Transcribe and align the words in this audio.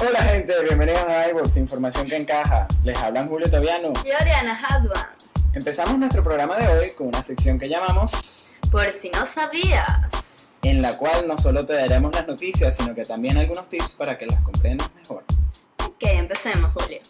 Hola 0.00 0.22
gente, 0.22 0.54
bienvenidos 0.64 1.02
a 1.02 1.28
iVoox, 1.28 1.56
información 1.58 2.08
que 2.08 2.16
encaja. 2.16 2.66
Les 2.82 2.96
hablan 2.96 3.28
Julio 3.28 3.50
Tobiano. 3.50 3.92
Y 4.02 4.10
Oriana 4.10 4.58
Hadwan. 4.58 5.06
Empezamos 5.52 5.98
nuestro 5.98 6.22
programa 6.22 6.56
de 6.56 6.68
hoy 6.68 6.90
con 6.90 7.08
una 7.08 7.22
sección 7.22 7.58
que 7.58 7.68
llamamos 7.68 8.58
Por 8.70 8.88
si 8.88 9.10
no 9.10 9.26
sabías. 9.26 10.56
en 10.62 10.80
la 10.80 10.96
cual 10.96 11.28
no 11.28 11.36
solo 11.36 11.66
te 11.66 11.74
daremos 11.74 12.14
las 12.14 12.26
noticias, 12.26 12.74
sino 12.74 12.94
que 12.94 13.04
también 13.04 13.36
algunos 13.36 13.68
tips 13.68 13.96
para 13.96 14.16
que 14.16 14.26
las 14.26 14.40
comprendas 14.42 14.90
mejor. 14.94 15.24
Ok, 15.84 16.02
empecemos, 16.04 16.72
Julio. 16.72 17.00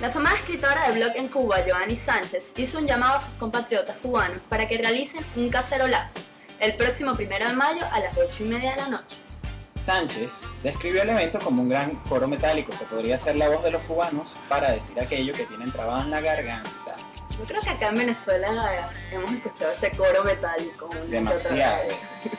La 0.00 0.10
famosa 0.10 0.34
escritora 0.34 0.88
de 0.88 0.98
blog 0.98 1.12
en 1.16 1.28
Cuba, 1.28 1.58
Joanny 1.66 1.96
Sánchez, 1.96 2.52
hizo 2.56 2.78
un 2.78 2.86
llamado 2.86 3.16
a 3.16 3.20
sus 3.20 3.32
compatriotas 3.34 3.96
cubanos 3.96 4.38
para 4.48 4.68
que 4.68 4.76
realicen 4.76 5.24
un 5.36 5.48
cacerolazo 5.50 6.19
el 6.60 6.74
próximo 6.76 7.14
primero 7.14 7.48
de 7.48 7.54
mayo 7.54 7.84
a 7.90 8.00
las 8.00 8.16
8 8.16 8.44
y 8.44 8.48
media 8.48 8.70
de 8.72 8.76
la 8.76 8.88
noche. 8.88 9.16
Sánchez 9.74 10.54
describió 10.62 11.02
el 11.02 11.08
evento 11.08 11.38
como 11.38 11.62
un 11.62 11.70
gran 11.70 11.94
coro 12.08 12.28
metálico 12.28 12.72
que 12.78 12.84
podría 12.84 13.16
ser 13.16 13.36
la 13.36 13.48
voz 13.48 13.62
de 13.64 13.70
los 13.70 13.82
cubanos 13.82 14.36
para 14.48 14.70
decir 14.70 15.00
aquello 15.00 15.32
que 15.32 15.46
tienen 15.46 15.72
trabado 15.72 16.02
en 16.02 16.10
la 16.10 16.20
garganta. 16.20 16.96
Yo 17.30 17.44
creo 17.46 17.62
que 17.62 17.70
acá 17.70 17.88
en 17.88 17.98
Venezuela 17.98 18.92
hemos 19.10 19.32
escuchado 19.32 19.72
ese 19.72 19.90
coro 19.92 20.22
metálico 20.22 20.90
Demasiado. 21.08 21.88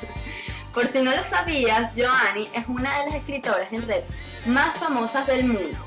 Por 0.73 0.88
si 0.88 1.02
no 1.02 1.16
lo 1.16 1.23
sabías, 1.23 1.92
Joanny 1.98 2.48
es 2.54 2.67
una 2.67 3.00
de 3.00 3.08
las 3.08 3.16
escritoras 3.16 3.73
en 3.73 3.88
red 3.88 4.04
más 4.45 4.78
famosas 4.78 5.26
del 5.26 5.45
mundo, 5.45 5.78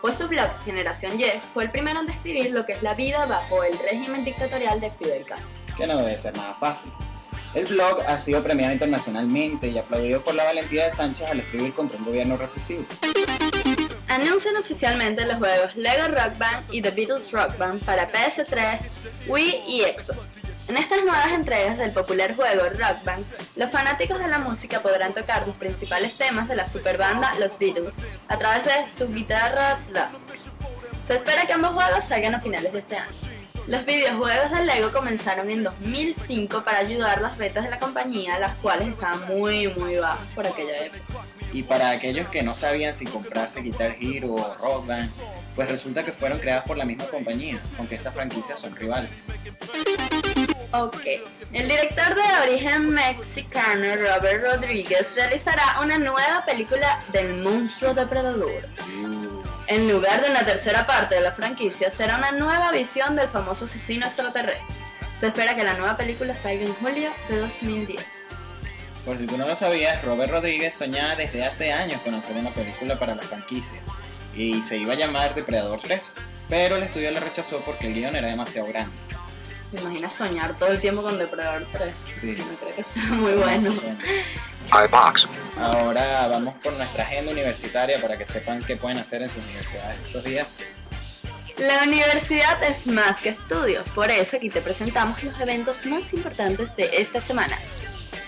pues 0.00 0.16
su 0.16 0.28
blog 0.28 0.48
Generación 0.64 1.18
Y 1.18 1.24
fue 1.52 1.64
el 1.64 1.70
primero 1.70 2.00
en 2.00 2.06
describir 2.06 2.52
lo 2.52 2.66
que 2.66 2.72
es 2.72 2.82
la 2.82 2.94
vida 2.94 3.24
bajo 3.26 3.62
el 3.62 3.78
régimen 3.78 4.24
dictatorial 4.24 4.80
de 4.80 4.90
Fidel 4.90 5.24
Castro. 5.24 5.46
que 5.76 5.86
no 5.86 5.96
debe 5.98 6.18
ser 6.18 6.36
nada 6.36 6.54
fácil. 6.54 6.92
El 7.54 7.66
blog 7.66 8.00
ha 8.08 8.18
sido 8.18 8.42
premiado 8.42 8.72
internacionalmente 8.72 9.68
y 9.68 9.78
aplaudido 9.78 10.22
por 10.22 10.34
la 10.34 10.44
valentía 10.44 10.86
de 10.86 10.90
Sánchez 10.90 11.28
al 11.28 11.38
escribir 11.38 11.72
contra 11.72 11.98
un 11.98 12.04
gobierno 12.04 12.36
represivo. 12.36 12.84
Anuncian 14.08 14.56
oficialmente 14.56 15.24
los 15.24 15.36
juegos 15.36 15.76
Lego 15.76 16.08
Rock 16.08 16.36
Band 16.38 16.66
y 16.72 16.82
The 16.82 16.90
Beatles 16.90 17.30
Rock 17.30 17.56
Band 17.56 17.84
para 17.84 18.10
PS3, 18.10 18.78
Wii 19.28 19.62
y 19.68 19.82
Xbox. 19.82 20.42
En 20.66 20.76
estas 20.76 21.04
nuevas 21.04 21.32
entregas 21.32 21.78
del 21.78 21.92
popular 21.92 22.34
juego 22.34 22.62
Rock 22.70 23.04
Band, 23.04 23.24
los 23.54 23.70
fanáticos 23.70 24.18
de 24.18 24.28
la 24.28 24.38
música 24.38 24.80
podrán 24.80 25.14
tocar 25.14 25.46
los 25.46 25.56
principales 25.56 26.16
temas 26.16 26.48
de 26.48 26.56
la 26.56 26.66
superbanda 26.66 27.34
Los 27.38 27.58
Beatles 27.58 27.96
a 28.28 28.36
través 28.36 28.64
de 28.64 28.88
su 28.90 29.12
guitarra 29.12 29.78
plástico. 29.90 30.22
Se 31.04 31.14
espera 31.14 31.46
que 31.46 31.52
ambos 31.52 31.72
juegos 31.72 32.04
salgan 32.04 32.34
a 32.34 32.40
finales 32.40 32.72
de 32.72 32.78
este 32.78 32.96
año. 32.96 33.33
Los 33.66 33.86
videojuegos 33.86 34.50
de 34.50 34.64
Lego 34.66 34.92
comenzaron 34.92 35.50
en 35.50 35.62
2005 35.62 36.64
para 36.64 36.78
ayudar 36.78 37.22
las 37.22 37.38
ventas 37.38 37.64
de 37.64 37.70
la 37.70 37.78
compañía, 37.78 38.38
las 38.38 38.54
cuales 38.56 38.88
estaban 38.88 39.26
muy 39.26 39.68
muy 39.68 39.96
bajas 39.96 40.26
por 40.34 40.46
aquella 40.46 40.84
época. 40.84 41.24
Y 41.50 41.62
para 41.62 41.90
aquellos 41.90 42.28
que 42.28 42.42
no 42.42 42.52
sabían 42.52 42.94
si 42.94 43.06
comprarse 43.06 43.62
Guitar 43.62 43.96
Hero 43.98 44.34
o 44.34 44.54
Rock 44.56 44.86
Band, 44.86 45.10
pues 45.54 45.70
resulta 45.70 46.04
que 46.04 46.12
fueron 46.12 46.40
creadas 46.40 46.64
por 46.64 46.76
la 46.76 46.84
misma 46.84 47.06
compañía, 47.06 47.58
aunque 47.78 47.94
estas 47.94 48.12
franquicias 48.12 48.60
son 48.60 48.76
rivales. 48.76 49.40
Ok. 50.72 51.06
El 51.52 51.68
director 51.68 52.16
de 52.16 52.50
origen 52.50 52.88
mexicano 52.88 53.96
Robert 53.96 54.44
Rodríguez 54.44 55.14
realizará 55.14 55.80
una 55.80 55.96
nueva 55.96 56.44
película 56.44 57.02
del 57.12 57.42
monstruo 57.42 57.94
depredador. 57.94 58.68
En 59.66 59.90
lugar 59.90 60.22
de 60.22 60.30
una 60.30 60.44
tercera 60.44 60.86
parte 60.86 61.14
de 61.14 61.22
la 61.22 61.32
franquicia, 61.32 61.90
será 61.90 62.18
una 62.18 62.32
nueva 62.32 62.70
visión 62.70 63.16
del 63.16 63.28
famoso 63.28 63.64
asesino 63.64 64.06
extraterrestre. 64.06 64.74
Se 65.18 65.28
espera 65.28 65.56
que 65.56 65.64
la 65.64 65.74
nueva 65.74 65.96
película 65.96 66.34
salga 66.34 66.64
en 66.64 66.74
julio 66.74 67.10
de 67.28 67.38
2010. 67.38 67.98
Por 69.06 69.16
si 69.16 69.26
tú 69.26 69.38
no 69.38 69.46
lo 69.46 69.54
sabías, 69.54 70.02
Robert 70.02 70.32
Rodríguez 70.32 70.74
soñaba 70.74 71.14
desde 71.14 71.44
hace 71.44 71.72
años 71.72 72.02
con 72.02 72.14
hacer 72.14 72.36
una 72.36 72.50
película 72.50 72.98
para 72.98 73.14
la 73.14 73.22
franquicia. 73.22 73.80
Y 74.34 74.60
se 74.62 74.76
iba 74.78 74.94
a 74.94 74.96
llamar 74.96 75.34
Depredador 75.34 75.80
3, 75.80 76.16
pero 76.48 76.76
el 76.76 76.82
estudio 76.82 77.10
le 77.10 77.20
rechazó 77.20 77.60
porque 77.60 77.86
el 77.86 77.94
guion 77.94 78.16
era 78.16 78.28
demasiado 78.28 78.68
grande. 78.68 78.94
¿Te 79.70 79.80
imaginas 79.80 80.12
soñar 80.12 80.56
todo 80.58 80.70
el 80.70 80.80
tiempo 80.80 81.02
con 81.02 81.18
Depredador 81.18 81.66
3? 81.72 81.94
Sí. 82.12 82.34
No 82.36 82.56
creo 82.56 82.74
que 82.74 82.84
sea 82.84 83.02
muy 83.04 83.32
bueno. 83.32 83.72
iBox. 84.72 85.28
Ahora 85.56 86.26
vamos 86.28 86.54
por 86.62 86.72
nuestra 86.72 87.04
agenda 87.04 87.32
universitaria 87.32 88.00
para 88.00 88.18
que 88.18 88.26
sepan 88.26 88.62
qué 88.62 88.76
pueden 88.76 88.98
hacer 88.98 89.22
en 89.22 89.28
sus 89.28 89.44
universidades 89.44 89.98
estos 90.04 90.24
días. 90.24 90.68
La 91.58 91.84
universidad 91.84 92.60
es 92.64 92.88
más 92.88 93.20
que 93.20 93.28
estudios, 93.30 93.88
por 93.90 94.10
eso 94.10 94.36
aquí 94.36 94.50
te 94.50 94.60
presentamos 94.60 95.22
los 95.22 95.40
eventos 95.40 95.86
más 95.86 96.12
importantes 96.12 96.74
de 96.74 96.90
esta 96.98 97.20
semana. 97.20 97.56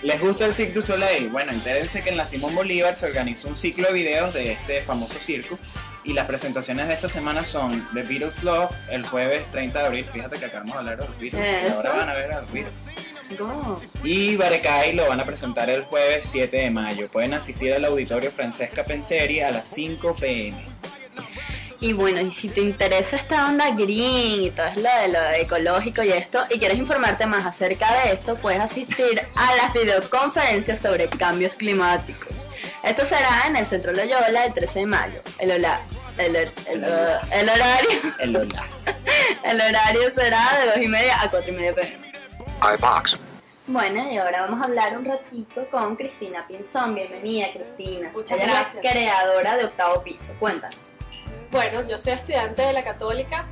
¿Les 0.01 0.21
gusta 0.21 0.45
el 0.45 0.53
Cirque 0.53 0.73
du 0.73 0.81
Soleil? 0.81 1.27
Bueno, 1.29 1.51
entérense 1.51 2.01
que 2.03 2.11
en 2.11 2.17
la 2.17 2.25
Simón 2.25 2.55
Bolívar 2.55 2.95
se 2.95 3.07
organizó 3.07 3.49
un 3.49 3.57
ciclo 3.57 3.87
de 3.87 3.93
videos 3.93 4.33
de 4.33 4.53
este 4.53 4.81
famoso 4.81 5.19
circo 5.19 5.59
y 6.05 6.13
las 6.13 6.25
presentaciones 6.25 6.87
de 6.87 6.93
esta 6.93 7.09
semana 7.09 7.43
son 7.43 7.85
The 7.93 8.03
Beatles 8.03 8.43
Love 8.43 8.71
el 8.89 9.05
jueves 9.05 9.49
30 9.51 9.79
de 9.79 9.85
abril. 9.85 10.05
Fíjate 10.05 10.37
que 10.37 10.45
acabamos 10.45 10.75
de 10.75 10.79
hablar 10.79 10.97
de 10.97 11.05
los 11.05 11.19
Beatles 11.19 11.45
y 11.63 11.73
ahora 11.73 11.93
van 11.93 12.09
a 12.09 12.13
ver 12.13 12.31
a 12.31 12.41
los 12.41 12.53
Beatles. 12.53 12.85
Go. 13.37 13.81
Y 14.03 14.35
Barecay 14.35 14.93
lo 14.93 15.07
van 15.07 15.19
a 15.19 15.25
presentar 15.25 15.69
el 15.69 15.83
jueves 15.83 16.25
7 16.29 16.55
de 16.57 16.69
mayo. 16.71 17.07
Pueden 17.09 17.33
asistir 17.33 17.73
al 17.73 17.85
auditorio 17.85 18.31
Francesca 18.31 18.83
Penseri 18.83 19.41
a 19.41 19.51
las 19.51 19.67
5 19.67 20.15
pm. 20.15 20.57
Y 21.79 21.93
bueno, 21.93 22.19
y 22.21 22.31
si 22.31 22.49
te 22.49 22.61
interesa 22.61 23.15
esta 23.17 23.47
onda 23.47 23.69
green 23.71 24.41
y 24.43 24.49
todo 24.49 24.65
es 24.65 24.77
lo 24.77 24.81
de 24.89 25.07
lo 25.09 25.29
ecológico 25.43 26.01
y 26.03 26.09
esto, 26.09 26.43
y 26.49 26.57
quieres 26.57 26.77
informarte 26.79 27.27
más 27.27 27.45
acerca 27.45 27.87
de 28.03 28.13
esto, 28.13 28.35
puedes 28.35 28.59
asistir 28.59 29.21
a 29.35 29.55
las 29.57 29.73
videoconferencias 29.73 30.79
sobre 30.79 31.07
cambios 31.07 31.55
climáticos. 31.55 32.45
Esto 32.83 33.05
será 33.05 33.43
en 33.47 33.57
el 33.57 33.67
Centro 33.67 33.91
Loyola 33.93 34.45
el 34.45 34.53
13 34.53 34.79
de 34.79 34.85
mayo. 34.87 35.21
El, 35.37 35.51
hola- 35.51 35.81
el, 36.17 36.35
el- 36.35 36.51
el- 36.67 36.83
el 37.31 37.49
horario, 37.49 38.15
El 38.19 38.31
Lola. 38.33 38.65
el 39.43 39.61
horario 39.61 40.01
será 40.15 40.49
de 40.59 40.65
2 40.77 40.77
y 40.83 40.87
media 40.87 41.21
a 41.21 41.29
4 41.29 41.51
y 41.51 41.55
media 41.55 41.75
pm. 41.75 42.06
iBox. 42.61 43.19
Bueno, 43.67 44.09
y 44.11 44.17
ahora 44.17 44.41
vamos 44.41 44.61
a 44.61 44.65
hablar 44.65 44.97
un 44.97 45.05
ratito 45.05 45.67
con 45.69 45.95
Cristina 45.95 46.47
Pinzón. 46.47 46.95
Bienvenida, 46.95 47.47
Cristina. 47.53 48.09
Muchas 48.13 48.39
Ella 48.39 48.51
gracias. 48.51 48.77
es 48.77 48.83
la 48.83 48.91
creadora 48.91 49.57
de 49.57 49.65
Octavo 49.65 50.03
Piso. 50.03 50.33
Cuéntanos. 50.39 50.79
Bueno, 51.51 51.87
yo 51.87 51.97
soy 51.97 52.13
estudiante 52.13 52.61
de 52.61 52.73
la 52.73 52.83
Católica, 52.83 53.45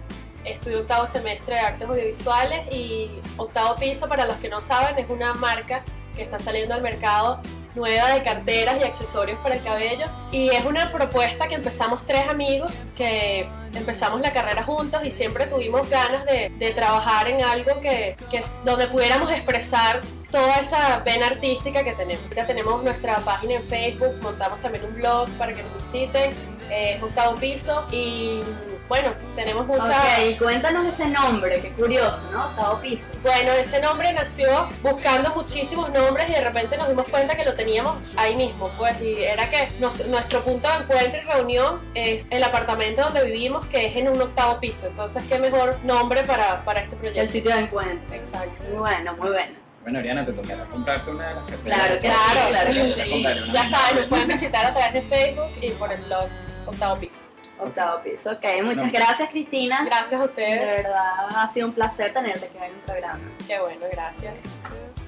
estudio 0.43 0.81
octavo 0.81 1.07
semestre 1.07 1.55
de 1.55 1.61
artes 1.61 1.87
audiovisuales 1.87 2.67
y 2.71 3.09
octavo 3.37 3.75
piso, 3.75 4.07
para 4.07 4.25
los 4.25 4.37
que 4.37 4.49
no 4.49 4.61
saben, 4.61 4.97
es 4.97 5.09
una 5.09 5.33
marca 5.33 5.83
que 6.15 6.23
está 6.23 6.39
saliendo 6.39 6.73
al 6.73 6.81
mercado 6.81 7.41
nueva 7.75 8.13
de 8.13 8.23
carteras 8.23 8.79
y 8.79 8.83
accesorios 8.83 9.37
para 9.39 9.55
el 9.55 9.63
cabello. 9.63 10.05
Y 10.31 10.49
es 10.49 10.65
una 10.65 10.91
propuesta 10.91 11.47
que 11.47 11.55
empezamos 11.55 12.05
tres 12.05 12.27
amigos 12.27 12.85
que 12.95 13.47
empezamos 13.75 14.21
la 14.21 14.31
carrera 14.31 14.63
juntos 14.63 15.03
y 15.03 15.11
siempre 15.11 15.47
tuvimos 15.47 15.89
ganas 15.89 16.25
de, 16.25 16.73
trabajar 16.75 17.27
en 17.27 17.43
algo 17.43 17.79
que, 17.79 18.15
que 18.29 18.43
donde 18.63 18.87
pudiéramos 18.87 19.31
expresar 19.31 20.01
toda 20.31 20.59
esa 20.59 20.99
vena 20.99 21.27
artística 21.27 21.83
que 21.83 21.93
tenemos. 21.93 22.23
Ahorita 22.23 22.47
tenemos 22.47 22.83
nuestra 22.83 23.17
página 23.19 23.55
en 23.55 23.63
Facebook, 23.63 24.15
montamos 24.21 24.59
también 24.61 24.83
un 24.83 24.95
blog 24.95 25.29
para 25.37 25.53
que 25.53 25.63
nos 25.63 25.75
visiten, 25.75 26.31
eh, 26.69 26.95
es 26.95 27.03
octavo 27.03 27.35
piso 27.35 27.85
y 27.91 28.41
bueno, 28.87 29.13
tenemos 29.35 29.65
mucha... 29.65 29.83
Ok, 29.99 30.37
cuéntanos 30.39 30.85
ese 30.85 31.07
nombre, 31.09 31.59
qué 31.61 31.69
curioso, 31.71 32.23
¿no? 32.31 32.45
Octavo 32.45 32.79
Piso. 32.81 33.13
Bueno, 33.23 33.51
ese 33.53 33.81
nombre 33.81 34.13
nació 34.13 34.67
buscando 34.83 35.31
muchísimos 35.35 35.89
nombres 35.91 36.29
y 36.29 36.33
de 36.33 36.41
repente 36.41 36.77
nos 36.77 36.87
dimos 36.89 37.07
cuenta 37.09 37.35
que 37.35 37.43
lo 37.45 37.53
teníamos 37.55 37.97
ahí 38.17 38.35
mismo, 38.35 38.71
pues, 38.77 39.01
y 39.01 39.23
era 39.23 39.49
que 39.49 39.69
nos- 39.79 40.05
nuestro 40.07 40.41
punto 40.41 40.67
de 40.67 40.75
encuentro 40.83 41.19
y 41.21 41.25
reunión 41.25 41.81
es 41.95 42.27
el 42.29 42.43
apartamento 42.43 43.01
donde 43.03 43.23
vivimos, 43.25 43.65
que 43.67 43.87
es 43.87 43.95
en 43.95 44.09
un 44.09 44.21
octavo 44.21 44.59
piso. 44.59 44.87
Entonces, 44.87 45.23
qué 45.27 45.39
mejor 45.39 45.77
nombre 45.83 46.23
para, 46.23 46.63
para 46.63 46.81
este 46.81 46.95
El 46.95 47.01
proyecto. 47.01 47.31
sitio 47.31 47.55
de 47.55 47.61
encuentro. 47.61 48.15
Exacto. 48.15 48.63
Muy 48.69 48.77
bueno, 48.79 49.13
muy 49.17 49.29
bueno. 49.29 49.53
Bueno, 49.81 49.99
Oriana, 49.99 50.25
te 50.25 50.33
tocará 50.33 50.63
comprarte 50.65 51.11
una 51.11 51.27
de 51.29 51.35
las 51.35 51.45
carteras. 51.45 51.77
Claro 51.79 51.93
que 51.93 52.07
Claro, 52.07 52.39
sí, 52.45 52.49
claro 52.49 52.67
que 52.73 53.03
sí. 53.03 53.51
Ya 53.53 53.65
saben, 53.65 53.95
nos 53.97 54.05
pueden 54.07 54.27
visitar 54.27 54.65
a 54.65 54.73
través 54.73 54.93
de 54.93 55.01
Facebook 55.03 55.49
y 55.61 55.69
por 55.71 55.91
el 55.93 56.01
blog 56.01 56.27
octavo 56.65 56.95
piso. 56.97 57.23
Octavo 57.59 58.01
piso. 58.03 58.31
Ok, 58.31 58.43
muchas 58.63 58.85
No. 58.87 58.91
gracias 58.91 59.29
Cristina. 59.29 59.83
Gracias 59.85 60.13
a 60.13 60.23
De 60.23 60.25
ustedes. 60.25 60.83
verdad, 60.83 61.27
ha 61.35 61.47
sido 61.47 61.67
un 61.67 61.73
placer 61.73 62.13
tenerte 62.13 62.45
aquí 62.45 62.57
en 62.57 62.63
el 62.65 62.71
programa. 62.81 63.19
Qué 63.47 63.59
bueno, 63.59 63.85
gracias. 63.91 64.43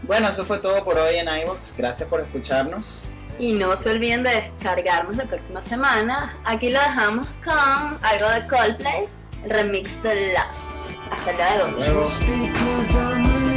Bueno, 0.03 0.29
eso 0.29 0.45
fue 0.45 0.59
todo 0.59 0.83
por 0.83 0.97
hoy 0.97 1.17
en 1.17 1.27
iVoox. 1.27 1.75
Gracias 1.77 2.07
por 2.07 2.21
escucharnos. 2.21 3.09
Y 3.39 3.53
no 3.53 3.75
se 3.75 3.91
olviden 3.91 4.23
de 4.23 4.31
descargarnos 4.31 5.15
la 5.17 5.25
próxima 5.25 5.61
semana. 5.61 6.38
Aquí 6.45 6.69
lo 6.69 6.79
dejamos 6.79 7.27
con 7.44 7.99
algo 8.01 8.29
de 8.29 8.47
Coldplay, 8.47 9.05
el 9.44 9.49
remix 9.49 10.01
de 10.01 10.33
Last. 10.33 10.69
Hasta 11.11 11.33
luego. 11.33 11.77
Luego. 11.77 12.09
Because 12.19 12.97
I'm 12.97 13.56